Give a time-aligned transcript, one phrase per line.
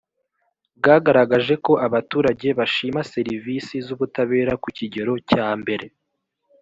[0.77, 5.85] bwagaragaje ko abaturage bashima serivisi z ubutabera ku kigero cya mbere